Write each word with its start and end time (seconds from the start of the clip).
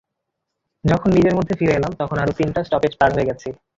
যখন 0.83 1.09
নিজের 1.11 1.37
মধ্যে 1.37 1.57
ফিরে 1.59 1.73
এলাম, 1.75 1.91
তখন 2.01 2.17
আরও 2.19 2.37
তিনটা 2.39 2.59
স্টপেজ 2.63 2.93
পার 2.99 3.11
হয়ে 3.15 3.27
গেছি। 3.29 3.49